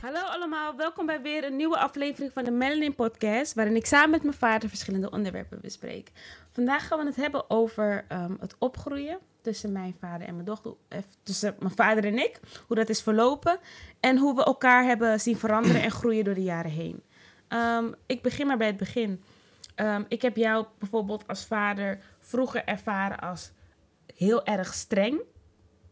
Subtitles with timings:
[0.00, 4.10] Hallo allemaal, welkom bij weer een nieuwe aflevering van de Melanin Podcast, waarin ik samen
[4.10, 6.10] met mijn vader verschillende onderwerpen bespreek.
[6.50, 10.72] Vandaag gaan we het hebben over ehm, het opgroeien tussen mijn vader en mijn dochter,
[10.88, 13.58] eh, tussen mijn vader en ik, hoe dat is verlopen
[14.00, 17.02] en hoe we elkaar hebben zien veranderen en groeien door de jaren heen.
[17.48, 19.22] Ehm, ik begin maar bij het begin.
[19.74, 23.50] Ehm, ik heb jou bijvoorbeeld als vader vroeger ervaren als
[24.16, 25.20] heel erg streng.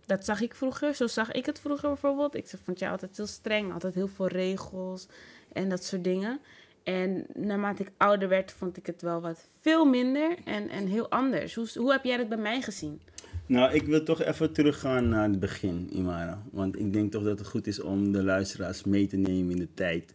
[0.08, 2.34] Dat zag ik vroeger, zo zag ik het vroeger bijvoorbeeld.
[2.34, 5.08] Ik vond jou altijd heel streng, altijd heel veel regels
[5.52, 6.40] en dat soort dingen.
[6.82, 11.10] En naarmate ik ouder werd, vond ik het wel wat veel minder en, en heel
[11.10, 11.54] anders.
[11.54, 13.00] Hoe, hoe heb jij dat bij mij gezien?
[13.46, 16.42] Nou, ik wil toch even teruggaan naar het begin, Imara.
[16.50, 19.58] Want ik denk toch dat het goed is om de luisteraars mee te nemen in
[19.58, 20.14] de tijd.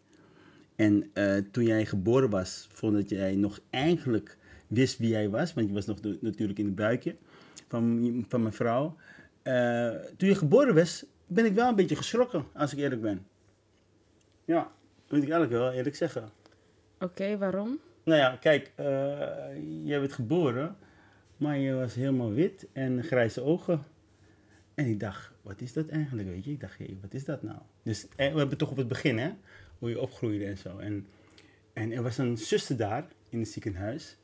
[0.75, 5.53] En eh, toen jij geboren was, vond dat jij nog eigenlijk wist wie jij was.
[5.53, 7.15] Want je was nog natuurlijk in het buikje
[7.67, 8.95] van, van mijn vrouw.
[9.43, 13.25] Eh, toen je geboren was, ben ik wel een beetje geschrokken, als ik eerlijk ben.
[14.45, 14.61] Ja,
[15.05, 16.29] dat moet ik eigenlijk wel eerlijk zeggen.
[16.99, 17.79] Oké, waarom?
[18.03, 18.85] Nou ja, kijk, eh,
[19.83, 20.75] jij werd geboren,
[21.37, 23.83] maar je was helemaal wit en grijze ogen.
[24.73, 26.51] En ik dacht, wat is dat eigenlijk, weet je?
[26.51, 27.57] Ik dacht, wat is dat nou?
[27.83, 29.31] Dus eh, we hebben toch op het begin, hè?
[29.79, 30.77] Hoe je opgroeide en zo.
[30.77, 31.07] En,
[31.73, 34.17] en er was een zuster daar in het ziekenhuis.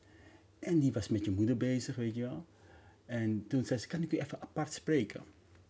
[0.60, 2.46] En die was met je moeder bezig, weet je wel.
[3.10, 5.22] En toen zei ze, kan ik u even apart spreken?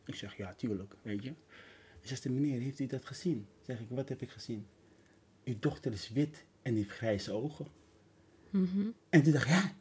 [0.06, 1.34] Ik zeg, ja, tuurlijk, weet je.
[2.02, 3.48] Ze zegt, meneer, heeft u dat gezien?
[3.62, 4.66] Zeg ik, wat heb ik gezien?
[5.46, 7.68] Uw dochter is wit en heeft grijze ogen.
[9.10, 9.74] En toen dacht ik, ja,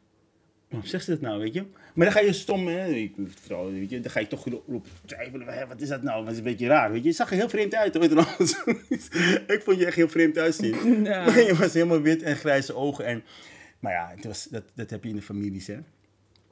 [0.69, 1.65] waarom zegt ze dat nou, weet je?
[1.93, 5.67] Maar dan ga je stom, hè, vooral, weet je, dan ga je toch roepen, twijfelen,
[5.67, 6.23] wat is dat nou?
[6.23, 7.09] Dat is een beetje raar, weet je.
[7.09, 8.63] Je zag er heel vreemd uit, hoor, trouwens.
[9.47, 11.03] ik vond je echt heel vreemd uitzien.
[11.03, 11.23] Ja.
[11.25, 13.05] Maar je was helemaal wit en grijze ogen.
[13.05, 13.23] En,
[13.79, 15.79] maar ja, het was, dat, dat heb je in de families, hè.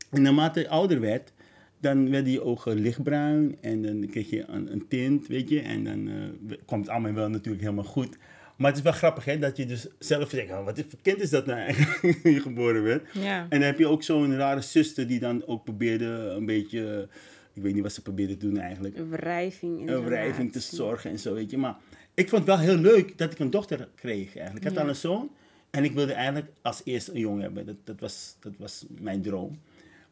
[0.09, 1.31] En naarmate je ouder werd,
[1.79, 5.59] dan werden je ogen lichtbruin en dan kreeg je een, een tint, weet je.
[5.61, 8.17] En dan eh, komt het allemaal wel natuurlijk helemaal goed.
[8.57, 11.21] Maar het is wel grappig, hè, dat je dus zelf denkt, oh, wat voor kind
[11.21, 13.07] is dat nou eigenlijk, je geboren werd.
[13.13, 13.39] Ja.
[13.41, 16.05] En dan heb je ook zo'n rare zuster die dan ook probeerde
[16.37, 17.07] een beetje,
[17.53, 19.89] ik weet niet wat ze probeerde te doen eigenlijk, Een wrijving.
[19.89, 21.57] een wrijving te zorgen en zo, weet je.
[21.57, 21.75] Maar
[22.13, 24.57] ik vond het wel heel leuk dat ik een dochter kreeg eigenlijk.
[24.57, 24.81] Ik had Ja.
[24.81, 25.29] al een zoon
[25.69, 27.65] en ik wilde eigenlijk als eerste een jongen hebben.
[27.65, 29.59] Dat, dat, was, dat was mijn droom.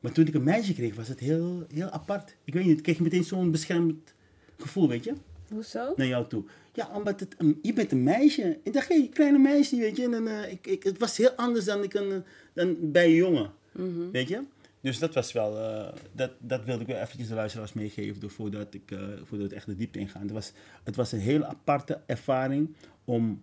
[0.06, 2.36] Maar toen ik een meisje kreeg, was het heel, heel apart.
[2.44, 4.14] Ik weet niet, ik kreeg meteen zo'n beschermd
[4.58, 5.14] gevoel, weet je,
[5.50, 5.94] Hoezo?
[5.96, 6.44] naar jou toe.
[6.74, 8.60] Ja, omdat het, je bent een meisje.
[8.64, 10.16] Ik dacht, hé, kleine meisje, weet je.
[10.16, 12.24] En eh, ik, ik, het was heel anders dan, ik een,
[12.54, 13.52] dan bij een jongen,
[14.12, 14.42] weet je.
[14.82, 18.74] Dus dat was wel, eh, dat, dat wilde ik wel eventjes de luisteraars meegeven voordat
[18.74, 20.22] ik, eh, voordat we echt de diepte ingaan.
[20.22, 20.52] Het was,
[20.84, 23.42] het was een hele aparte ervaring om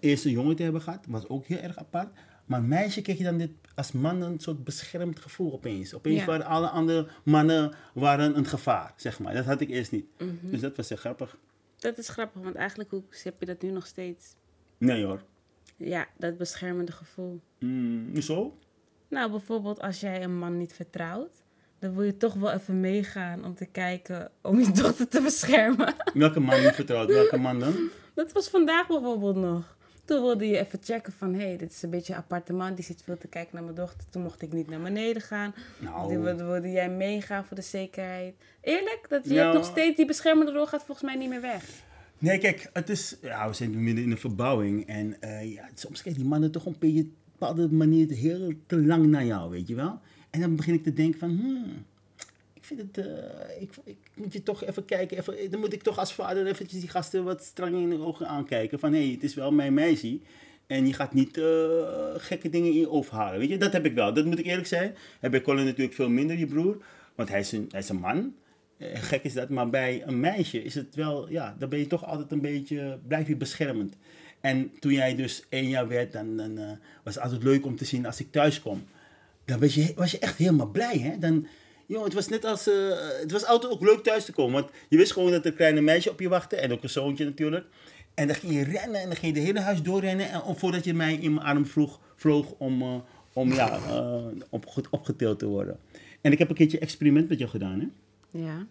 [0.00, 1.04] eerst een jongen te hebben gehad.
[1.08, 2.08] was ook heel erg apart.
[2.48, 5.94] Maar meisje kreeg je dan dit, als man een soort beschermd gevoel opeens.
[5.94, 6.26] Opeens Ja.
[6.26, 9.34] waren alle andere mannen waren een gevaar, zeg maar.
[9.34, 10.06] Dat had ik eerst niet.
[10.18, 10.50] Mhm.
[10.50, 11.36] Dus dat was heel grappig.
[11.78, 14.34] Dat is grappig, want eigenlijk hoe heb je dat nu nog steeds?
[14.78, 15.22] Nee hoor.
[15.76, 17.40] Ja, dat beschermende gevoel.
[17.58, 18.58] Mm, zo?
[19.08, 21.42] Nou, bijvoorbeeld als jij een man niet vertrouwt,
[21.78, 25.94] dan wil je toch wel even meegaan om te kijken om je dochter te beschermen.
[26.14, 27.08] Welke man niet vertrouwd?
[27.08, 27.74] Welke man dan?
[28.14, 29.76] Dat was vandaag bijvoorbeeld nog.
[30.08, 32.74] Toen wilde je even checken van, hé, hey, dit is een beetje een aparte man,
[32.74, 34.08] die zit veel te kijken naar mijn dochter.
[34.10, 35.54] Toen mocht ik niet naar beneden gaan.
[35.78, 36.12] Nou.
[36.12, 38.34] Toen wilde, wilde jij meegaan voor de zekerheid.
[38.60, 39.40] Eerlijk, dat je Nou.
[39.40, 41.64] hebt nog steeds die beschermende rol gaat volgens mij niet meer weg.
[42.18, 44.86] Nee, kijk, het is, ja, we zijn midden in een verbouwing.
[44.86, 49.06] En eh, ja, soms kijken die mannen toch op een bepaalde manier heel te lang
[49.06, 49.98] naar jou, weet je wel.
[50.30, 51.84] En dan begin ik te denken van, hmm,
[52.52, 55.18] ik vind het, eh, ik, ik moet je toch even kijken.
[55.18, 58.28] Even, dan moet ik toch als vader eventjes die gasten wat streng in de ogen
[58.28, 58.78] aankijken.
[58.78, 60.18] Van, hé, hey, het is wel mijn meisje.
[60.66, 61.44] En je gaat niet eh,
[62.16, 63.56] gekke dingen in je overhalen, weet je.
[63.56, 64.94] Dat heb ik wel, dat moet ik eerlijk zijn.
[65.20, 66.76] Heb bij Colin natuurlijk veel minder, je broer.
[67.14, 68.34] Want hij is een, hij is een man.
[68.76, 71.86] Eh, gek is dat, maar bij een meisje is het wel, ja, dan ben je
[71.86, 73.96] toch altijd een beetje, blijf je beschermend.
[74.40, 76.70] En toen jij dus één jaar werd, dan, dan eh,
[77.02, 78.84] was het altijd leuk om te zien als ik thuis kom.
[79.44, 81.18] Dan was je, was je echt helemaal blij, hè?
[81.18, 81.46] Dan,
[81.88, 82.74] joh, het was net als, eh,
[83.20, 84.52] het was altijd ook leuk thuis te komen.
[84.60, 86.88] Want je wist gewoon dat er een kleine meisje op je wachtte en ook een
[86.88, 87.66] zoontje natuurlijk.
[88.14, 90.30] En dan ging je rennen en dan ging je de hele huis doorrennen.
[90.30, 92.94] En, voordat je mij in mijn arm vroeg, vloog om, eh,
[93.32, 95.78] om ja, eh, op, opgetild te worden.
[96.20, 97.88] En ik heb een keertje experiment met jou gedaan, hè?
[98.38, 98.66] Ja.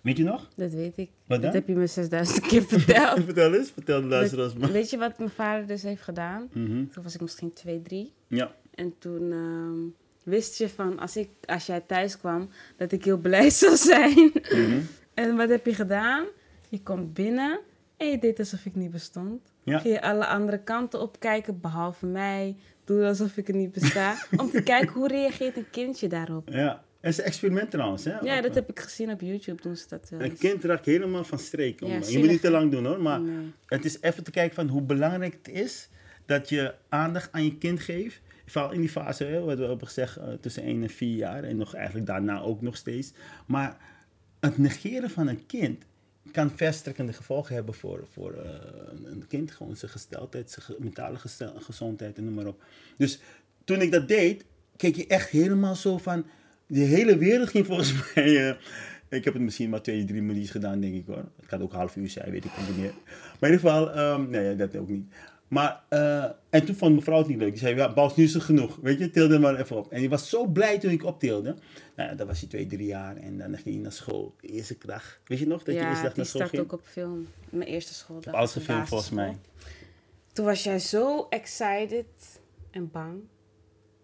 [0.00, 0.48] Weet je nog?
[0.56, 1.10] Dat weet ik.
[1.26, 3.24] Wat Dat heb je me 6000 keer verteld.
[3.24, 4.72] Vertel eens, vertel de luisteraars maar.
[4.72, 6.48] weet je wat mijn vader dus heeft gedaan?
[6.52, 6.86] Mhm.
[6.86, 8.12] Toen was ik misschien 2, 3.
[8.28, 8.54] Ja.
[8.74, 13.18] En toen ehm, wist je van, als, ik, als jij thuis kwam, dat ik heel
[13.18, 14.32] blij zou zijn.
[14.34, 14.80] Mhm.
[15.14, 16.24] En wat heb je gedaan?
[16.68, 17.60] Je komt binnen
[17.96, 19.52] en je deed alsof ik niet bestond.
[19.62, 19.78] Ja.
[19.78, 22.56] Ging je alle andere kanten opkijken, behalve mij.
[22.84, 24.14] Doe alsof ik er niet besta.
[24.36, 26.48] om te kijken hoe reageert een kindje daarop.
[26.48, 26.84] Ja.
[27.00, 28.18] Het is een experiment trouwens, hè?
[28.20, 31.24] Ja, dat heb ik gezien op YouTube, doen ze dat wel Een kind raakt helemaal
[31.24, 31.80] van streek.
[31.80, 33.52] Ja, je moet niet te lang doen hoor, maar Nee.
[33.66, 35.88] het is even te kijken van hoe belangrijk het is
[36.26, 38.20] dat je aandacht aan je kind geeft.
[38.46, 41.44] Vooral in die fase, hè, wat we hebben gezegd, eh, tussen 1 en 4 jaar
[41.44, 43.12] en nog eigenlijk daarna ook nog steeds.
[43.46, 43.76] Maar
[44.40, 45.84] het negeren van een kind
[46.32, 48.50] kan verstrekkende gevolgen hebben voor, voor eh,
[49.04, 49.50] een kind.
[49.50, 51.18] Gewoon zijn gesteldheid, zijn mentale
[51.56, 52.62] gezondheid en noem maar op.
[52.96, 53.20] Dus
[53.64, 54.44] toen ik dat deed,
[54.76, 56.24] keek je echt helemaal zo van...
[56.66, 58.48] De hele wereld ging volgens mij...
[58.48, 58.56] eh,
[59.08, 61.24] ik heb het misschien maar twee, drie minuutjes gedaan, denk ik hoor.
[61.36, 62.92] Het kan ook een half uur zijn, weet ik niet meer.
[63.40, 65.14] Maar in ieder geval, ehm, nee, dat ook niet.
[65.52, 67.50] Maar, eh, en toen vond mevrouw het niet leuk.
[67.50, 68.78] Die zei, ja, Bas, nu is het genoeg.
[68.82, 69.92] Weet je, tilde maar even op.
[69.92, 71.56] En die was zo blij toen ik optilde.
[71.96, 73.16] Nou ja, dan was hij twee, drie jaar.
[73.16, 74.34] En dan ging hij naar school.
[74.40, 75.20] De eerste dag.
[75.24, 76.62] Weet je nog dat je Ja, eerste dag die naar school ging?
[76.62, 77.28] ook op film.
[77.50, 78.34] Mijn eerste schooldag.
[78.34, 79.38] Alles gefilmd volgens mij.
[80.32, 82.40] Toen was jij zo excited
[82.70, 83.20] en bang.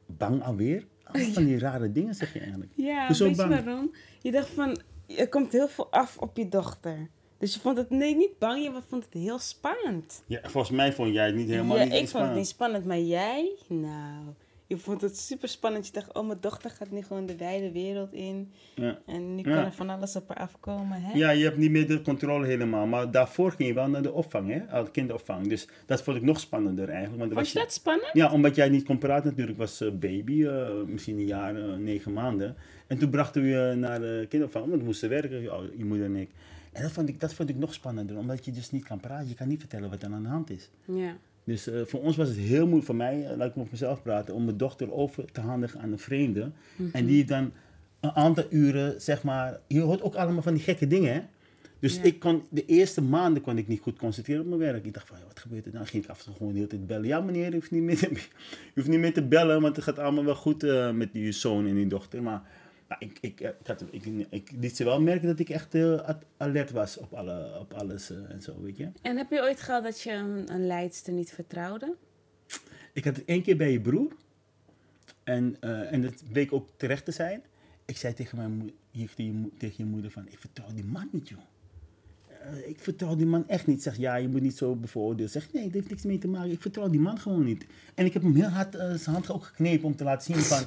[0.06, 0.84] Bang alweer?
[1.04, 2.70] Allemaal van die rare dingen zeg je eigenlijk.
[2.74, 3.54] Ja, Hoezo weet bang?
[3.54, 3.94] je waarom?
[4.20, 4.80] Je dacht van,
[5.16, 7.08] er komt heel veel af op je dochter.
[7.38, 10.23] Dus je vond het, nee, niet bang, je vond het heel spannend.
[10.26, 12.85] Ja, volgens mij vond jij het niet helemaal ja, niet ik vond het niet spannend,
[12.85, 14.25] maar jij, nou,
[14.67, 15.87] je vond het super spannend.
[15.87, 18.52] Je dacht, oh, mijn dochter gaat nu gewoon de wijde wereld in.
[18.75, 18.99] Ja.
[19.06, 19.55] En nu Ja.
[19.55, 21.12] kan er van alles op haar afkomen, hè?
[21.19, 22.87] Ja, je hebt niet meer de controle helemaal.
[22.87, 24.82] Maar daarvoor ging je wel naar de opvang, hè?
[24.84, 25.49] De kinderopvang.
[25.49, 27.19] Dus dat vond ik nog spannender eigenlijk.
[27.19, 28.11] Want Vond was je dat spannend?
[28.12, 29.58] Ja, omdat jij niet kon praten natuurlijk.
[29.58, 32.56] was eh, baby, eh, misschien een jaar, eh, negen maanden.
[32.87, 36.06] En toen brachten we je naar de kinderopvang, want we moesten werken, oh, je moeder
[36.06, 36.31] en ik.
[36.73, 39.29] En dat vond, ik, dat vond ik nog spannender, omdat je dus niet kan praten.
[39.29, 40.70] Je kan niet vertellen wat er aan de hand is.
[40.85, 41.17] Ja.
[41.44, 44.03] Dus eh, voor ons was het heel moeilijk, voor mij, eh, laat ik op mezelf
[44.03, 46.50] praten, om mijn dochter over te handigen aan een vreemde.
[46.93, 47.53] En die dan
[48.00, 51.20] een aantal uren, zeg maar, je hoort ook allemaal van die gekke dingen, hè.
[51.81, 52.03] Dus Ja.
[52.03, 54.85] ik kon, de eerste maanden kon ik niet goed concentreren op mijn werk.
[54.85, 55.87] Ik dacht van, ja, wat gebeurt er dan?
[55.87, 57.06] ging ik af en toe gewoon de hele tijd bellen.
[57.06, 59.85] Ja meneer, je hoeft niet meer te, je hoeft niet meer te bellen, want het
[59.85, 62.23] gaat allemaal wel goed eh, met die zoon en die dochter.
[62.23, 62.43] Maar
[62.88, 65.75] nou, ik, ik, eh, ik, had, ik, ik liet ze wel merken dat ik echt
[66.37, 68.88] alert was op, alle, op alles eh, en zo, weet je.
[69.02, 71.96] En heb je ooit gehad dat je een, een leidster niet vertrouwde?
[72.93, 74.12] Ik had het één keer bij je broer.
[75.25, 77.43] En, eh, en dat bleek ook terecht te zijn.
[77.85, 81.38] Ik zei tegen, mijn tegen, tegen je moeder van, ik vertrouw die man niet, joh.
[82.67, 83.82] Ik vertrouw die man echt niet.
[83.82, 85.31] Zeg, ja, je moet niet zo bevoordelen.
[85.31, 86.50] Zeg, nee, het heeft niks mee te maken.
[86.50, 87.67] Ik vertrouw die man gewoon niet.
[87.94, 90.62] En ik heb hem heel hard zijn hand ook geknepen om te laten zien van...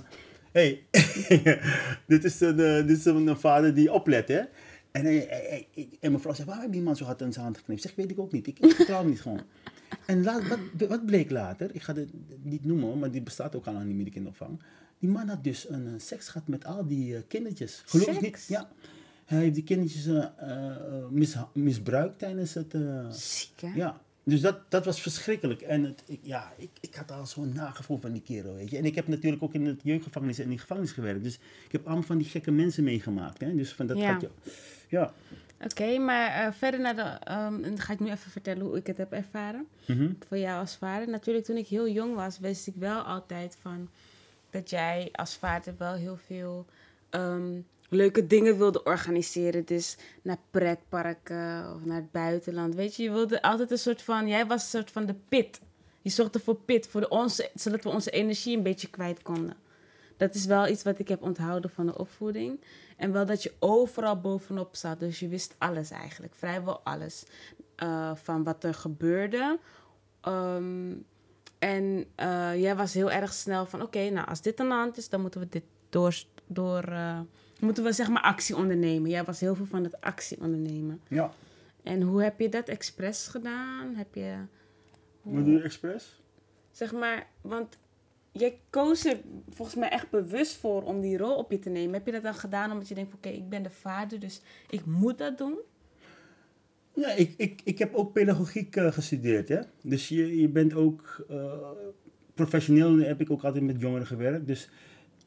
[0.51, 1.61] Hé, hey,
[2.07, 4.39] dit is, een, eh, dit is een, vader die oplet, hè.
[4.91, 7.31] En, hij- hij- hij- ik- en mijn vrouw zei, waarom die man zo hard aan
[7.33, 7.83] zijn hand geknepen?
[7.83, 8.47] Zeg, weet ik ook niet.
[8.47, 9.41] Ik, ik vertrouw hem niet gewoon.
[10.05, 10.59] En laat, wat,
[10.89, 11.69] wat bleek later?
[11.75, 12.09] Ik ga het
[12.43, 14.61] niet noemen, maar die bestaat ook al meer, de kinderopvang.
[14.99, 17.81] Die man had dus een eh, seks gehad met al die eh, kindertjes.
[17.85, 18.19] Geloof niet?
[18.21, 18.47] Seks?
[18.47, 18.69] Ja.
[19.25, 22.75] Hij heeft die kindertjes eh, misbruikt tijdens het...
[23.09, 23.71] Ziek, hè?
[23.75, 25.61] ja, dus dat, dat was verschrikkelijk.
[25.61, 28.77] En het, ik, ja, ik, ik had al zo'n nagevoel van die kerel, weet je.
[28.77, 31.23] En ik heb natuurlijk ook in het jeugdgevangenis en in die gevangenis gewerkt.
[31.23, 31.35] Dus
[31.65, 33.39] ik heb allemaal van die gekke mensen meegemaakt.
[33.41, 33.55] Hè?
[33.55, 34.11] Dus van dat Ja.
[34.11, 34.29] gaat je...
[34.87, 35.13] Ja.
[35.63, 37.01] Oké, maar eh, verder naar de...
[37.01, 39.67] ehm, dan ga ik nu even vertellen hoe ik het heb ervaren.
[39.85, 40.11] Mhm.
[40.27, 41.09] Voor jou als vader.
[41.09, 43.89] Natuurlijk, toen ik heel jong was, wist ik wel altijd van...
[44.49, 46.65] dat jij als vader wel heel veel
[47.09, 47.59] ehm,
[47.91, 49.65] leuke dingen wilde organiseren.
[49.65, 52.75] Dus naar pretparken of naar het buitenland.
[52.75, 54.27] Weet je, je wilde altijd een soort van...
[54.27, 55.61] Jij was een soort van de pit.
[56.01, 59.55] Je zorgde voor pit, voor de onze, zodat we onze energie een beetje kwijt konden.
[60.17, 62.63] Dat is wel iets wat ik heb onthouden van de opvoeding.
[62.97, 64.99] En wel dat je overal bovenop zat.
[64.99, 66.35] Dus je wist alles eigenlijk.
[66.35, 67.23] Vrijwel alles.
[67.75, 69.59] eh, van wat er gebeurde.
[70.21, 70.93] Ehm,
[71.59, 73.81] en eh, jij was heel erg snel van...
[73.81, 76.23] Oké, nou als dit aan de hand is, dan moeten we dit door...
[76.47, 77.19] door eh,
[77.61, 79.09] moeten we zeg maar actie ondernemen.
[79.09, 81.01] Jij was heel veel van het actie ondernemen.
[81.07, 81.33] Ja.
[81.83, 83.95] En hoe heb je dat expres gedaan?
[83.95, 84.33] Heb je...
[85.21, 86.21] Wat doe je expres?
[86.71, 87.77] Zeg maar, want
[88.31, 89.17] jij koos er
[89.49, 91.93] volgens mij echt bewust voor om die rol op je te nemen.
[91.93, 94.85] Heb je dat dan gedaan omdat je denkt, oké, ik ben de vader, dus ik
[94.85, 95.57] moet dat doen?
[96.93, 99.59] Ja, ik, ik, ik heb ook pedagogiek eh, gestudeerd, hè.
[99.81, 101.25] Dus je, je bent ook...
[101.29, 101.69] eh,
[102.33, 104.47] professioneel heb ik ook altijd met jongeren gewerkt.
[104.47, 104.69] Dus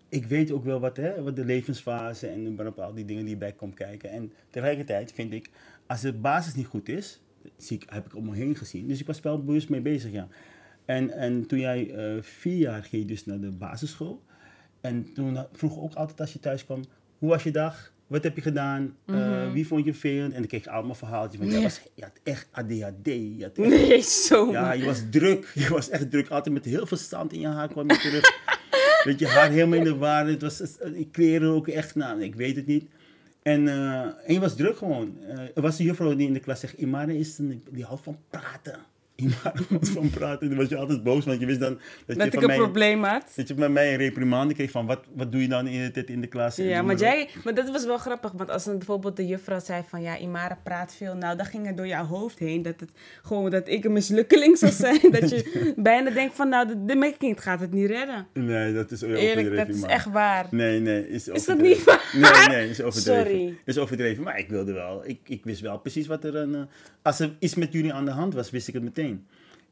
[0.09, 3.53] ik weet ook wel wat, hè, wat de levensfase en al die dingen die bij
[3.53, 4.11] komen kijken.
[4.11, 5.51] En tegelijkertijd vind ik,
[5.87, 7.19] als de basis niet goed is...
[7.57, 8.87] Zie ik, heb ik om me heen gezien.
[8.89, 10.29] Dus ik was wel bewust mee bezig, ja.
[10.85, 14.23] En, en toen jij eh, vier jaar ging dus naar de basisschool.
[14.81, 16.85] En toen vroeg ik ook altijd als je thuis kwam,
[17.19, 17.93] hoe was je dag?
[18.07, 18.97] Wat heb je gedaan?
[19.07, 19.53] Eh, Mhm.
[19.53, 20.33] wie vond je vervelend?
[20.33, 21.41] En dan kreeg je allemaal verhaaltjes.
[21.41, 23.07] Want jij was, je had echt ADHD.
[23.07, 24.51] Je had echt- Nee, zo.
[24.51, 25.51] ja, je was druk.
[25.65, 26.29] Je was echt druk.
[26.29, 28.23] Altijd met heel veel zand in je haar kwam je terug.
[29.05, 30.27] Weet je, haar helemaal in de war.
[30.27, 30.63] Het was,
[31.11, 32.85] kleren ook echt, nou, ik weet het niet.
[33.43, 33.69] En,
[34.25, 35.17] en je was druk gewoon.
[35.29, 37.37] Eh, er was een juffrouw die in de klas zegt, Imara is
[37.71, 38.79] die houdt van praten.
[39.23, 40.49] Imara houdt van praten.
[40.49, 42.57] Dan was je altijd boos, want je wist dan dat, Dat je ik een mij...
[42.57, 43.33] probleem had.
[43.37, 45.91] Dat je bij mij een reprimande kreeg van wat, wat doe je dan in de
[45.91, 46.57] tijd in de klas?
[46.57, 48.33] Ja, maar, jij, maar dat was wel grappig.
[48.33, 50.03] Want als dan bijvoorbeeld de juffrouw zei van...
[50.03, 51.15] Ja, Imara praat veel.
[51.15, 52.63] Nou, dan ging er door jouw hoofd heen.
[52.63, 52.91] Dat, het,
[53.23, 55.01] gewoon dat ik een mislukkeling zou zijn.
[55.21, 56.49] dat je bijna denkt van...
[56.49, 58.27] Nou, de, de mijn kind gaat het niet redden.
[58.33, 60.47] Nee, dat is Eerlijk, dat is echt waar.
[60.51, 62.11] Nee, nee, is Is dat niet waar?
[62.13, 63.25] Nee, nee, is overdreven.
[63.25, 63.59] Sorry.
[63.65, 65.03] Is overdreven, maar ik wilde wel.
[65.07, 66.55] Ik, ik wist wel precies wat er een...
[66.55, 66.61] eh,
[67.03, 69.14] als er iets met jullie aan de hand was, wist ik het meteen.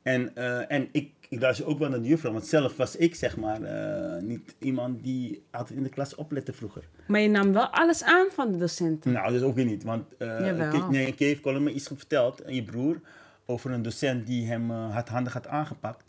[0.03, 3.15] En, eh, en ik, ik luister ook wel naar de juffrouw, want zelf was ik
[3.15, 6.89] zeg maar eh, niet iemand die altijd in de klas oplette vroeger.
[7.07, 9.13] Maar je nam wel alles aan van de docenten.
[9.13, 12.41] Nou, dat is ook weer niet, want uh, nee, Kees heeft Colin me iets verteld,
[12.41, 13.01] en je broer,
[13.47, 16.05] over een docent die hem uh, hardhandig had aangepakt.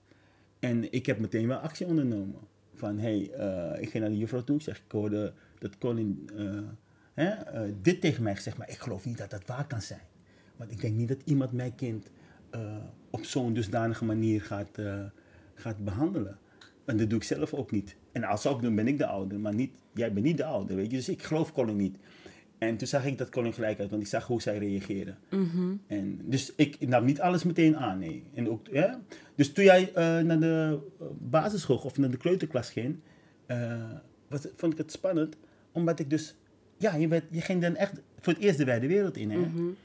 [0.60, 2.40] En ik heb meteen wel actie ondernomen.
[2.76, 6.30] Van, hé, hey, ik ging naar de juffrouw toe, ik zeg, ik hoorde dat Colin
[7.14, 7.34] hè,
[7.82, 10.02] dit tegen mij gezegd, maar ik geloof niet dat dat waar kan zijn.
[10.56, 12.10] Want ik denk niet dat iemand mijn kind
[13.14, 15.04] op zo'n dusdanige manier gaat, uh,
[15.54, 16.38] gaat behandelen.
[16.86, 17.96] En dat doe ik zelf ook niet.
[18.12, 20.46] En als zou ik doen, ben ik de ouder, maar niet, jij bent niet de
[20.46, 20.98] ouder, weet je.
[20.98, 21.98] Dus ik geloof Colin niet.
[22.58, 25.14] En toen zag ik dat Colin gelijk uit, want ik zag hoe zij reageerde.
[25.30, 25.82] Mm-hmm.
[25.88, 28.24] En dus ik, ik nam niet alles meteen aan, nee.
[28.34, 29.02] En ook, ja?
[29.36, 30.80] Dus toen jij uh, naar de
[31.20, 33.00] basisschool of naar de kleuterklas ging,
[33.48, 33.92] uh,
[34.28, 35.36] was, vond ik het spannend,
[35.72, 36.36] omdat ik dus,
[36.78, 39.38] ja, je, werd, je ging dan echt voor het eerst de wijde wereld in, hè.
[39.38, 39.76] Mm-hmm.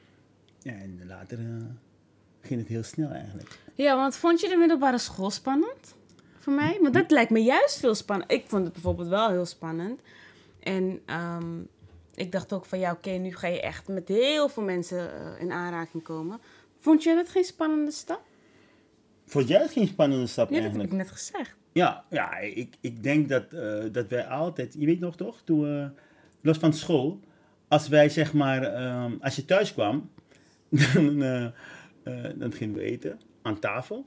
[0.62, 1.46] Ja, en later uh,
[2.40, 3.58] ging het heel snel eigenlijk.
[3.74, 5.94] Ja, want vond je de middelbare school spannend?
[6.38, 6.78] Voor mij?
[6.80, 8.32] Want dat lijkt me juist veel spannend.
[8.32, 10.00] Ik vond het bijvoorbeeld wel heel spannend.
[10.60, 11.68] En um,
[12.14, 14.98] ik dacht ook van ja, oké, okay, nu ga je echt met heel veel mensen
[14.98, 16.40] uh, in aanraking komen.
[16.78, 18.22] Vond je dat geen spannende stap?
[19.26, 20.90] Vond jij het geen spannende stap ja, eigenlijk?
[20.90, 21.56] dat heb ik net gezegd.
[21.72, 25.60] Ja, ja ik, ik denk dat, uh, dat wij altijd, je weet nog toch, toen
[25.60, 25.90] we,
[26.40, 27.20] los van school,
[27.68, 30.10] als wij zeg maar, um, als je thuis kwam,
[30.94, 31.46] dan, uh,
[32.36, 34.04] dan gingen we eten aan tafel.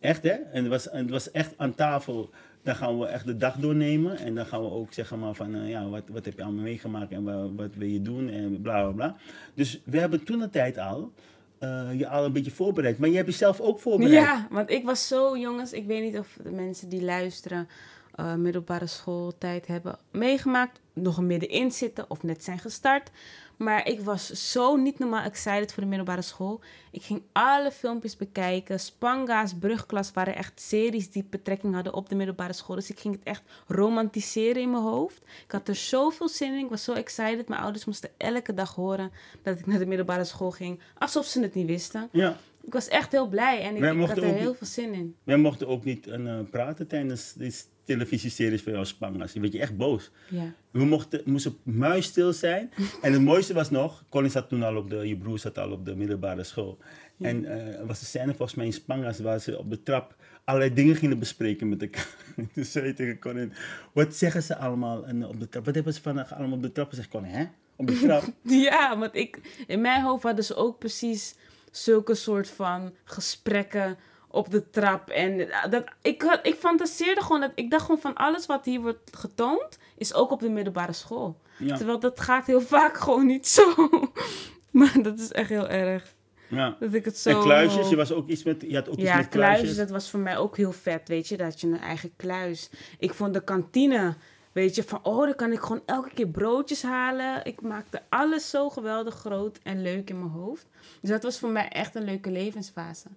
[0.00, 0.30] Echt hè?
[0.30, 2.30] En het was, het was echt aan tafel,
[2.62, 4.18] dan gaan we echt de dag doornemen.
[4.18, 6.62] En dan gaan we ook zeggen maar van, uh, ja, wat, wat heb je allemaal
[6.62, 9.16] meegemaakt en wat, wil je doen en bla bla bla.
[9.54, 11.12] Dus we hebben toen de tijd al
[11.60, 12.98] uh, je al een beetje voorbereid.
[12.98, 14.12] Maar je hebt jezelf ook voorbereid.
[14.12, 17.68] Ja, want ik was zo, jongens, ik weet niet of de mensen die luisteren
[18.16, 23.10] uh, middelbare schooltijd hebben meegemaakt, nog middenin zitten of net zijn gestart.
[23.56, 26.60] Maar ik was zo niet normaal excited voor de middelbare school.
[26.90, 28.80] Ik ging alle filmpjes bekijken.
[28.80, 32.76] Spanga's, brugklas waren echt series die betrekking hadden op de middelbare school.
[32.76, 35.24] Dus ik ging het echt romantiseren in mijn hoofd.
[35.44, 36.64] Ik had er zoveel zin in.
[36.64, 37.48] Ik was zo excited.
[37.48, 40.80] Mijn ouders moesten elke dag horen dat ik naar de middelbare school ging.
[40.98, 42.08] Alsof ze het niet wisten.
[42.12, 42.36] Ja.
[42.64, 45.16] Ik was echt heel blij en ik, ik had er heel veel zin in.
[45.24, 47.52] Wij mochten ook niet uh, praten tijdens die
[47.84, 49.32] televisieseries van jouw Spanga's.
[49.32, 50.10] Je werd je echt boos.
[50.28, 50.54] Ja.
[50.70, 52.70] We mochten, moesten muisstil zijn.
[53.02, 55.70] en het mooiste was nog, Colin zat toen al op de, je broer zat al
[55.70, 56.78] op de middelbare school.
[57.16, 57.28] Ja.
[57.28, 60.16] En uh, er was een scène volgens mij in Spanga's waar ze op de trap
[60.44, 62.08] allerlei dingen gingen bespreken met elkaar.
[62.54, 63.52] toen zei je tegen Colin,
[63.92, 65.64] wat zeggen ze allemaal en, op de trap?
[65.64, 67.08] Wat hebben ze vandaag allemaal op de trap gezegd?
[67.08, 67.44] Colin, hè?
[67.76, 68.24] Op de trap?
[68.68, 71.34] ja, want ik, in mijn hoofd hadden ze ook precies
[71.72, 73.98] zulke soort van gesprekken
[74.28, 75.08] op de trap.
[75.08, 78.80] En dat, ik, had, ik fantaseerde gewoon dat ik dacht gewoon van alles wat hier
[78.80, 81.40] wordt getoond, is ook op de middelbare school.
[81.58, 81.76] Ja.
[81.76, 83.74] Terwijl dat gaat heel vaak gewoon niet zo.
[84.70, 86.14] maar dat is echt heel erg.
[86.48, 86.76] Ja.
[86.80, 87.30] Dat ik het zo.
[87.30, 88.64] En kluisjes, je was ook iets met.
[88.68, 89.60] Je had ook ja, iets met kluisjes.
[89.60, 89.76] kluisjes.
[89.76, 92.70] dat was voor mij ook heel vet, weet je, dat je een eigen kluis.
[92.98, 94.14] Ik vond de kantine,
[94.52, 97.44] weet je, van oh, dan kan ik gewoon elke keer broodjes halen.
[97.44, 100.66] Ik maakte alles zo geweldig groot en leuk in mijn hoofd.
[101.00, 103.08] Dus dat was voor mij echt een leuke levensfase.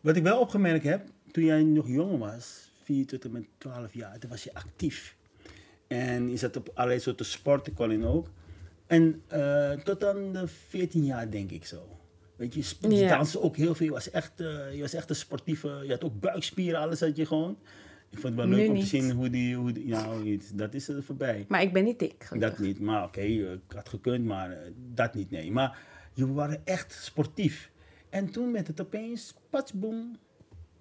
[0.00, 3.94] Wat ik wel opgemerkt heb, toen jij nog jonger was, 4 tot en met 12
[3.94, 5.16] jaar, toen was je actief.
[5.86, 8.26] En je zat op allerlei soorten sporten, Colin ook.
[8.86, 11.82] En uh, tot aan de 14 jaar, denk ik zo.
[12.36, 13.86] Weet je, je danste ook heel veel.
[13.86, 15.80] Je was, echt, uh, je was echt een sportieve.
[15.82, 17.58] Je had ook buikspieren, alles had je gewoon.
[18.10, 18.82] Ik vond het wel Nu leuk om niet.
[18.82, 19.56] te zien hoe die.
[19.56, 20.58] Hoe die niet.
[20.58, 21.44] dat is er voorbij.
[21.48, 22.24] Maar ik ben niet dik.
[22.24, 22.50] gelukkig.
[22.50, 24.56] Dat niet, maar oké, okay, ik had gekund, maar uh,
[24.94, 25.52] dat niet, nee.
[25.52, 25.78] Maar
[26.12, 27.70] je waren echt sportief.
[28.08, 30.16] En toen werd het opeens, patsboom,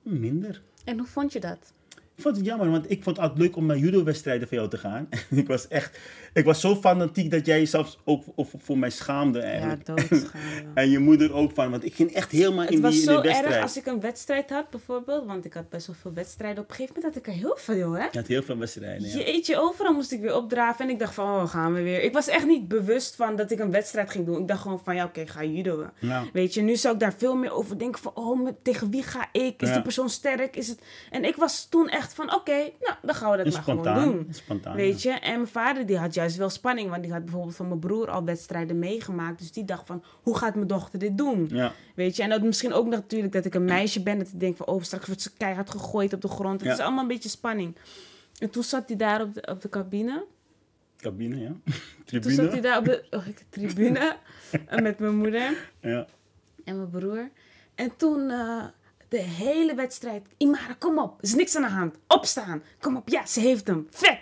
[0.04, 0.62] minder.
[0.84, 1.74] En hoe vond je dat?
[2.16, 4.70] Ik vond het jammer, want ik vond het altijd leuk om naar judo-wedstrijden van jou
[4.70, 5.08] te gaan.
[5.30, 6.00] ik was echt,
[6.34, 9.86] ik was zo fanatiek dat jij zelfs ook of- voor mij schaamde Ja, eigenlijk.
[9.86, 10.28] doodschaamde.
[10.74, 13.06] En je moeder ook van, want ik ging echt helemaal Het in was die, in
[13.08, 13.54] zo die wedstrijd.
[13.54, 15.26] erg als ik een wedstrijd had, bijvoorbeeld.
[15.26, 16.64] Want ik had best wel veel wedstrijden.
[16.64, 18.04] Op een gegeven moment had ik er heel veel, hè?
[18.04, 19.18] Je had heel veel wedstrijden, ja.
[19.18, 20.86] Jeetje, overal moest ik weer opdraven.
[20.86, 22.04] En ik dacht van, oh, gaan we weer.
[22.04, 24.42] Ik was echt niet bewust van dat ik een wedstrijd ging doen.
[24.42, 25.90] Ik dacht gewoon van, ja, oké, ga judoën.
[26.00, 26.24] Ja.
[26.34, 29.28] Weet je, nu zou ik daar veel meer over denken van, oh, tegen wie ga
[29.32, 29.62] ik?
[29.62, 29.74] Is Ja.
[29.74, 30.56] die persoon sterk?
[30.56, 30.80] Is het...
[31.12, 34.28] En ik was toen echt van, oké, nou, dan gaan we dat maar gewoon doen.
[34.32, 34.76] Spontaan.
[34.76, 37.68] Weet je, en mijn vader die had juist wel spanning, want die had bijvoorbeeld van
[37.68, 39.40] mijn broer al wedstrijden meegemaakt.
[39.40, 41.48] Dus die dacht van, hoe gaat mijn dochter dit doen?
[41.52, 41.72] Ja.
[41.96, 44.58] Weet je, en dat misschien ook natuurlijk dat ik een meisje ben, dat ik denk
[44.58, 46.60] van, oh, straks wordt ze keihard gegooid op de grond.
[46.60, 46.76] Het Ja.
[46.76, 47.76] is allemaal een beetje spanning.
[48.40, 50.26] En toen zat hij daar op de, op de cabine.
[50.98, 51.48] Cabine, ja.
[52.06, 52.34] Toen Tribune.
[52.34, 54.16] zat hij daar op de, oh, tribune
[54.84, 56.06] met mijn moeder Ja.
[56.64, 57.30] en mijn broer.
[57.76, 58.64] En toen eh,
[59.08, 61.96] de hele wedstrijd, Imara, kom op, er is niks aan de hand.
[62.08, 64.20] Opstaan, kom op, ja, ze heeft hem, vet.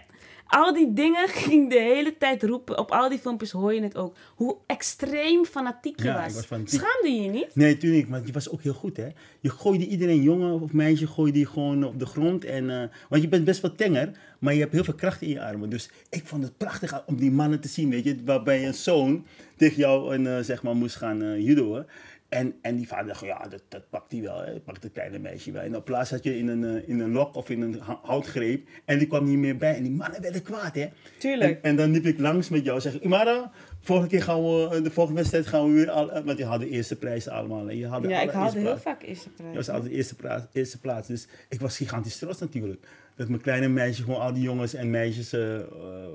[0.48, 2.78] Al die dingen ging de hele tijd roepen.
[2.78, 4.16] Op al die filmpjes hoor je het ook.
[4.36, 6.28] Hoe extreem fanatiek je Ja, was.
[6.30, 6.80] ik was fanatiek.
[6.80, 7.56] Schaamde je je niet?
[7.56, 9.08] Nee, natuurlijk niet, maar je was ook heel goed, hè.
[9.40, 12.46] Je gooide iedereen, jongen of meisje, gooide je gewoon op de grond.
[12.46, 15.30] En, eh, want je bent best wel tenger, maar je hebt heel veel kracht in
[15.30, 15.70] je armen.
[15.70, 18.18] Dus ik vond het prachtig om die mannen te zien, weet je.
[18.26, 19.26] Waarbij een zoon
[19.58, 21.86] tegen jou en, eh, zeg maar, moest gaan judoën.
[22.30, 24.60] En, en die vader dacht, ja, dat, dat pakt hij wel, hè.
[24.60, 25.62] pakt het kleine meisje wel.
[25.62, 28.68] En op plaats had je in een, eh, in een lok of in een houtgreep
[28.86, 29.76] en die kwam niet meer bij.
[29.76, 30.88] En die mannen werden kwaad, hè.
[31.18, 31.52] Tuurlijk.
[31.52, 32.80] En, en dan liep ik langs met jou.
[32.82, 36.24] Zeg ik, Imara, volgende keer gaan we, de volgende wedstrijd gaan we weer al, eh,
[36.26, 37.70] want je had de eerste prijzen allemaal.
[37.70, 38.82] En je had Ja, ik haalde heel plaats.
[38.82, 39.50] vaak eerste prijs.
[39.52, 41.08] Je was altijd de eerste, pra- eerste plaats.
[41.08, 42.88] Dus ik was gigantisch trots natuurlijk.
[43.18, 45.64] Dat mijn kleine meisje gewoon al die jongens en meisjes, eh, eh,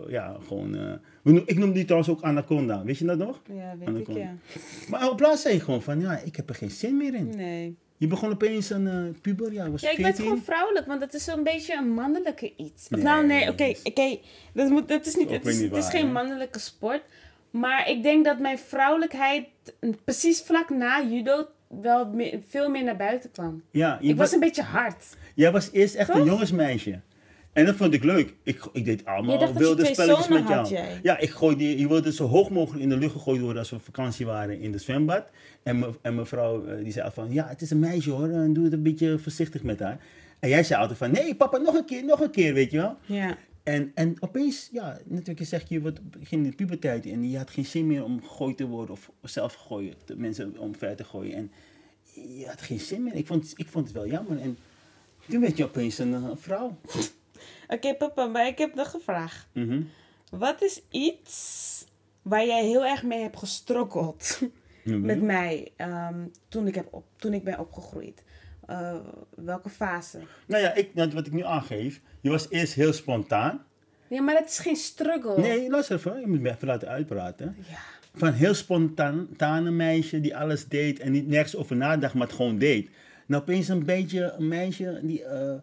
[0.09, 0.75] ja, gewoon...
[0.77, 0.93] eh,
[1.23, 2.85] we noem- ik noemde die trouwens ook Anaconda.
[2.85, 3.41] Weet je dat nog?
[3.55, 4.35] Ja, weet ik, ja.
[4.89, 7.29] Maar op plaats zei je gewoon van, ja, ik heb er geen zin meer in.
[7.37, 7.77] Nee.
[7.97, 10.15] Je begon opeens een eh, puber, ja, je was Ja, ik 14.
[10.17, 12.89] ben gewoon vrouwelijk, want dat is een beetje een mannelijke iets.
[12.89, 14.19] Nee, nou, nee, oké, oké.
[14.55, 16.13] Dat, moet, dat is niet, het is, niet het is waar, geen hè?
[16.13, 17.03] mannelijke sport.
[17.51, 19.45] Maar ik denk dat mijn vrouwelijkheid
[20.05, 21.47] precies vlak na judo
[21.81, 23.63] wel meer- veel meer naar buiten kwam.
[23.71, 25.05] Ja, Ik was wa- een beetje hard.
[25.35, 27.01] Jij was eerst echt een jongensmeisje.
[27.53, 28.35] En dat vond ik leuk.
[28.43, 30.55] Ik, ik deed Je allemaal dacht dat je wilde twee spelletjes met jou.
[30.55, 31.01] had, jij.
[31.03, 33.77] Ja, ik gooide, je wilde zo hoog mogelijk in de lucht gegooid worden als we
[33.77, 35.25] op vakantie waren in de zwembad.
[35.63, 38.53] En, me, en mevrouw eh, die zei van, ja, het is een meisje hoor, en
[38.53, 39.99] doe het een beetje voorzichtig met haar.
[40.41, 42.77] En jij zei altijd van, nee papa, nog een keer, nog een keer, weet je
[42.77, 42.97] wel.
[43.05, 43.37] Ja.
[43.63, 47.37] En, en opeens, ja, natuurlijk je zegt, je wordt, ging in de puberteit en je
[47.39, 51.05] had geen zin meer om gegooid te worden of zelf gegooid, de mensen omver te
[51.05, 51.35] gooien.
[51.35, 51.53] En
[52.39, 53.15] je had geen zin meer.
[53.15, 54.41] Ik vond, ik vond het wel jammer.
[54.41, 54.59] En
[55.29, 56.79] toen werd je opeens een, vrouw.
[57.69, 59.49] Oké, papa, maar ik heb nog een vraag.
[59.53, 59.83] Mhm.
[60.31, 61.85] Wat is iets
[62.23, 64.41] waar jij heel erg mee hebt gestrokkeld
[64.85, 68.23] met mij ehm, toen, ik heb op, toen ik ben opgegroeid?
[68.73, 68.97] Eh,
[69.35, 70.19] welke fase?
[70.47, 72.01] Nou ja, ik, nou, wat ik nu aangeef.
[72.21, 73.65] Je was eerst heel spontaan.
[74.09, 75.39] Ja, maar dat is geen struggle.
[75.39, 76.21] Nee, luister even.
[76.21, 77.57] Je moet me even laten uitpraten.
[77.69, 77.79] Ja.
[78.15, 82.59] Van heel spontane meisje die alles deed en niet nergens over nadacht, maar het gewoon
[82.59, 82.91] deed.
[83.27, 85.55] Nou, opeens een beetje een meisje die eh,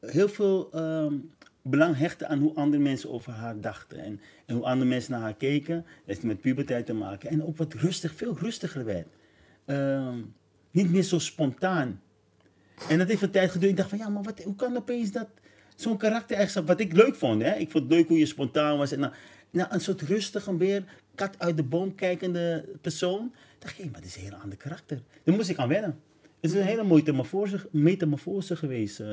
[0.00, 1.14] heel veel ehm,
[1.62, 3.98] belang hechtte aan hoe andere mensen over haar dachten.
[3.98, 5.74] En, en hoe andere mensen naar haar keken.
[5.74, 7.30] Dat heeft met puberteit te maken.
[7.30, 9.06] En ook wat rustig, veel rustiger werd.
[9.64, 10.18] Ehm,
[10.70, 12.00] niet meer zo spontaan.
[12.88, 13.70] En dat heeft een tijd geduurd.
[13.70, 15.28] Ik dacht van, ja, maar wat, hoe kan opeens dat...
[15.76, 17.42] Zo'n karaktereigenschap, wat ik leuk vond.
[17.42, 17.54] Hè?
[17.54, 18.92] Ik vond het leuk hoe je spontaan was.
[18.92, 19.12] En nou,
[19.50, 20.84] nou, een soort rustig, een weer
[21.14, 23.24] kat uit de boom kijkende persoon.
[23.24, 25.02] Ik dacht, hé, maar dit is een heel ander karakter.
[25.24, 26.00] Daar moest ik aan wennen.
[26.40, 29.00] Het is een hele mooie metamorfose, metamorfose geweest.
[29.00, 29.06] eh,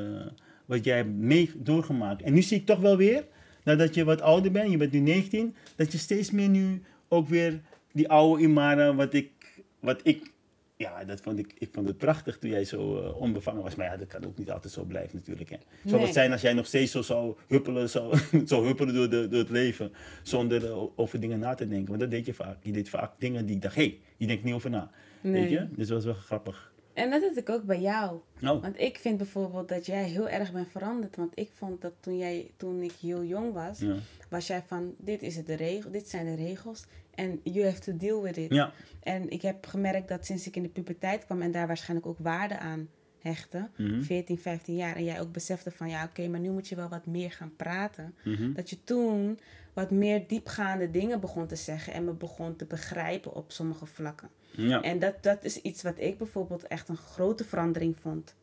[0.66, 2.22] wat jij hebt mee doorgemaakt.
[2.22, 3.26] En nu zie ik toch wel weer,
[3.64, 7.28] nadat je wat ouder bent, je bent nu 19, dat je steeds meer nu ook
[7.28, 9.32] weer die oude Imara, wat ik,
[9.80, 10.32] wat ik
[10.76, 13.76] ja, dat vond ik, ik vond het prachtig toen jij zo eh, onbevangen was.
[13.76, 15.50] Maar ja, dat kan ook niet altijd zo blijven natuurlijk.
[15.50, 15.58] Hè.
[15.84, 16.06] Zou Nee.
[16.06, 19.40] het zijn als jij nog steeds zo zou huppelen, zou, zou huppelen door, de, door
[19.40, 19.92] het leven.
[20.24, 21.88] Zonder eh, over dingen na te denken.
[21.88, 22.58] Want dat deed je vaak.
[22.62, 24.92] Je deed vaak dingen die ik dacht, hé, hey, je denkt niet over na.
[25.22, 25.68] Weet je?
[25.76, 26.73] Dus dat was wel grappig.
[26.94, 28.20] En dat had ik ook bij jou.
[28.40, 31.16] Nou, Want ik vind bijvoorbeeld dat jij heel erg bent veranderd.
[31.16, 33.96] Want ik vond dat toen, jij, toen ik heel jong was, ja.
[34.30, 36.86] was jij van, dit, is het de regel, dit zijn de regels.
[37.16, 38.50] En you have to deal with it.
[38.54, 38.72] Ja,
[39.04, 42.18] En ik heb gemerkt dat sinds ik in de puberteit kwam en daar waarschijnlijk ook
[42.20, 44.02] waarde aan hechtte, Mhm.
[44.02, 46.90] 14, 15 jaar, en jij ook besefte van ja, oké, maar nu moet je wel
[46.90, 48.16] wat meer gaan praten.
[48.24, 48.54] mhm.
[48.54, 49.40] Dat je toen
[49.74, 54.30] wat meer diepgaande dingen begon te zeggen en me begon te begrijpen op sommige vlakken.
[54.52, 54.82] ja.
[54.82, 58.36] En dat, dat is iets wat ik bijvoorbeeld echt een grote verandering vond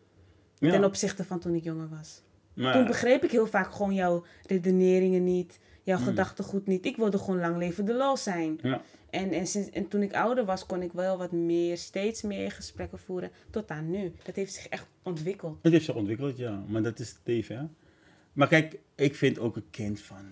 [0.58, 0.70] ja.
[0.70, 2.22] ten opzichte van toen ik jonger was.
[2.54, 6.06] Maar- Toen begreep ik heel vaak gewoon jouw redeneringen niet, jouw Hmm.
[6.06, 6.86] gedachtegoed niet.
[6.86, 8.58] Ik wilde gewoon lang leven de lol zijn.
[8.62, 8.82] ja.
[9.10, 12.50] En, en, sinds, en toen ik ouder was, kon ik wel wat meer, steeds meer
[12.50, 13.30] gesprekken voeren.
[13.50, 14.12] Tot aan nu.
[14.22, 15.58] Dat heeft zich echt ontwikkeld.
[15.62, 16.62] Het heeft zich ontwikkeld, ja.
[16.68, 17.64] Maar dat is het leven, hè.
[18.32, 20.24] Maar kijk, ik vind ook een kind van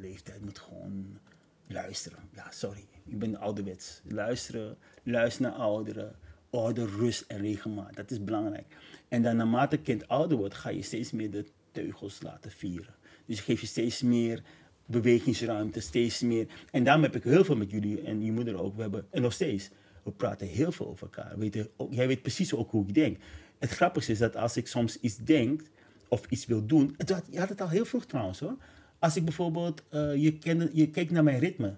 [0.00, 1.18] leeftijd moet gewoon
[1.66, 2.18] luisteren.
[2.34, 4.00] Ja, sorry, ik ben ouderwets.
[4.04, 6.16] Luisteren, luister naar ouderen.
[6.50, 8.76] Orde, rust en regelmaat, dat is belangrijk.
[9.08, 12.94] En dan naarmate kind ouder wordt, ga je steeds meer de teugels laten vieren.
[13.26, 14.42] Dus je geeft je steeds meer
[14.86, 16.46] bewegingsruimte, steeds meer.
[16.70, 18.74] En daarom heb ik heel veel met jullie en je moeder ook.
[18.76, 19.70] We hebben, en nog steeds,
[20.02, 21.34] we praten heel veel over elkaar.
[21.76, 23.18] Ook, jij weet precies ook hoe ik denk.
[23.58, 25.62] Het grappigste is dat als ik soms iets denk
[26.08, 26.96] of iets wil doen.
[27.30, 28.56] Je had het al heel vroeg trouwens hoor.
[29.00, 31.72] Als ik bijvoorbeeld, eh, je, kende, je keek naar mijn ritme.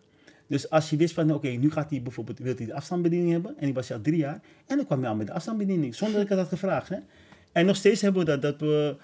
[0.46, 3.54] Dus als je wist van, oké, nu gaat hij bijvoorbeeld, wil hij de afstandsbediening hebben.
[3.58, 4.40] En die was al drie jaar.
[4.66, 6.88] En dan kwam hij al met de afstandsbediening, zonder dat ik het had gevraagd.
[6.88, 6.96] Hè?
[7.52, 8.96] En nog steeds hebben we dat, dat we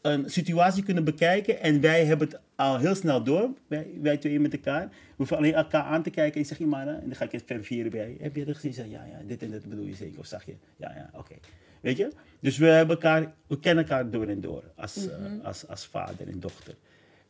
[0.00, 1.60] een situatie kunnen bekijken.
[1.60, 4.88] En wij hebben het al heel snel door, wij, wij twee met elkaar.
[4.88, 7.32] We hoeven alleen elkaar aan te kijken en zeg je maar, en dan ga ik
[7.32, 8.16] het verifiëren bij je.
[8.20, 8.72] Heb je dat gezien?
[8.72, 10.18] Zeg, ja, ja, dit en dit bedoel je zeker.
[10.18, 10.54] Of zag je?
[10.76, 11.34] Ja, ja, oké.
[11.80, 12.10] Weet je?
[12.40, 16.28] Dus we, hebben elkaar, we kennen elkaar door en door als, eh, als, als vader
[16.28, 16.74] en dochter.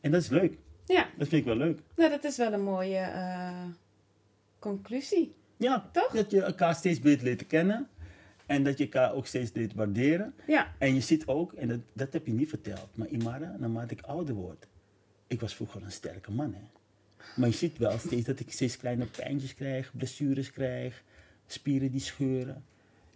[0.05, 0.57] En dat is leuk.
[0.85, 1.79] Ja, Dat vind ik wel leuk.
[1.95, 3.63] nou, dat is wel een mooie eh,
[4.59, 5.35] conclusie.
[5.57, 6.11] Ja, Toch?
[6.11, 7.87] dat je elkaar steeds beter leert kennen.
[8.45, 10.33] En dat je elkaar ook steeds leert waarderen.
[10.47, 13.93] Ja, En je ziet ook, en dat, dat heb je niet verteld, maar Imara, naarmate
[13.93, 14.67] ik ouder word,
[15.27, 16.61] ik was vroeger een sterke man, hè.
[17.35, 21.03] Maar je ziet wel steeds dat ik steeds kleine pijntjes krijg, blessures krijg,
[21.47, 22.63] spieren die scheuren.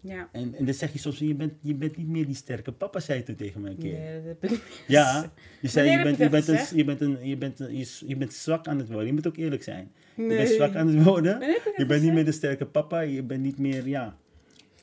[0.02, 0.30] Ja.
[0.32, 3.00] En, en dan zeg je soms, je bent, je bent niet meer die sterke papa,
[3.00, 4.00] zei je toen tegen mij een keer.
[4.00, 4.62] Nee, dat heb ik niet.
[4.88, 5.32] Ja,
[5.62, 8.34] je zei, je bent, je, bent een, je, bent een, je, bent een, je, bent
[8.34, 9.08] zwak aan het worden.
[9.08, 9.92] Je moet ook eerlijk zijn.
[10.16, 11.40] Je bent zwak aan het worden.
[11.76, 13.00] Je bent niet meer de sterke papa.
[13.00, 14.18] Je bent niet meer, ja.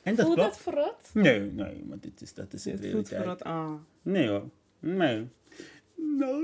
[0.03, 0.53] En dat Voelt klopt.
[0.53, 1.09] dat verrot?
[1.13, 3.21] Nee, nee, maar dit is, dat is de Het voelt realiteit.
[3.21, 3.43] verrot.
[3.43, 3.73] Ah.
[4.01, 4.49] Nee hoor.
[4.79, 5.27] Nee.
[5.95, 6.41] No.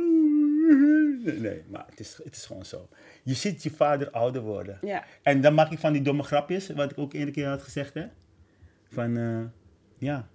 [1.23, 2.87] Nee, nee, maar het is, het is gewoon zo.
[3.23, 4.77] Je ziet je vader ouder worden.
[4.81, 5.03] Ja.
[5.21, 7.93] En dan maak ik van die domme grapjes, wat ik ook eerder keer had gezegd,
[7.93, 8.05] hè.
[8.93, 9.39] Van, eh,
[9.97, 10.27] ja,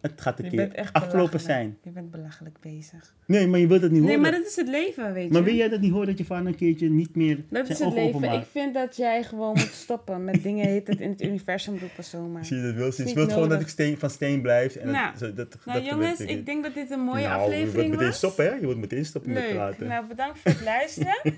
[0.00, 1.78] het gaat een Je keer afgelopen zijn.
[1.82, 3.14] Je bent belachelijk bezig.
[3.26, 4.30] Nee, maar je wilt het niet Nee, horen.
[4.30, 5.32] maar dat is het leven, weet je.
[5.32, 7.66] Maar wil jij dat niet horen dat je vader een keertje niet meer Dat zijn
[7.66, 8.02] is het leven.
[8.14, 8.44] openmaakt?
[8.44, 12.04] Ik vind dat jij gewoon moet stoppen met dingen heet het in het universum roepen
[12.04, 12.44] zomaar.
[12.44, 12.92] Zie je dat wil?
[12.92, 14.76] Ze niet wil gewoon dat ik steen, van steen blijf.
[14.76, 17.42] En Nou, dat, dat, Nou dat jongens, ik denk dat dit een mooie nou, je
[17.44, 18.16] aflevering wordt meteen was.
[18.16, 18.54] stoppen, hè?
[18.54, 19.86] Je wordt meteen stoppen met praten.
[19.86, 21.16] Nou, bedankt voor het luisteren.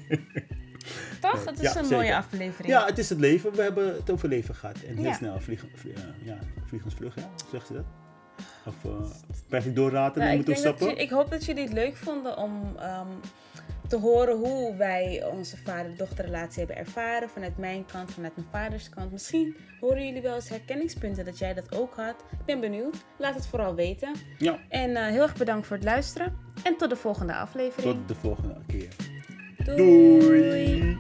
[1.21, 1.45] Toch?
[1.45, 1.97] Het is Ja, een zeker.
[1.97, 2.73] mooie aflevering.
[2.75, 3.53] Ja, het is het leven.
[3.55, 4.77] We hebben het over leven gehad.
[4.89, 5.13] En heel Ja.
[5.15, 7.31] snel vliegen, vlie- eh, ja, vliegensvlug, ja.
[7.51, 7.85] Zegt ze dat?
[8.67, 8.93] Of uh,
[9.49, 10.89] blijf ik doorraten Nou, en ik, moeten stappen?
[10.89, 13.07] je- ik hoop dat jullie het leuk vonden om ehm,
[13.89, 17.29] te horen hoe wij onze vader-dochterrelatie hebben ervaren.
[17.29, 19.13] Vanuit mijn kant, vanuit mijn vaders kant.
[19.13, 22.15] Misschien horen jullie wel eens herkenningspunten dat jij dat ook had.
[22.33, 22.97] Ik ben benieuwd.
[23.19, 24.13] Laat het vooral weten.
[24.39, 26.37] Ja, En eh, heel erg bedankt voor het luisteren.
[26.63, 27.95] En tot de volgende aflevering.
[27.97, 28.89] tot de volgende keer.
[29.67, 30.97] Doei.